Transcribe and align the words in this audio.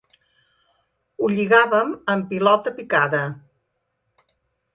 Ho 1.19 1.29
lligàvem 1.33 1.91
en 2.15 2.25
pilota 2.33 2.75
picada. 2.81 3.21